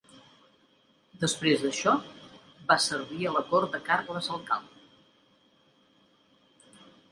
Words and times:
Després 1.23 1.65
d'això, 1.65 1.93
va 2.71 2.79
servir 2.87 3.21
a 3.25 3.35
la 3.37 3.45
cort 3.53 3.77
de 3.77 3.83
Carles 3.91 4.33
el 4.39 4.43
Calb. 4.51 6.75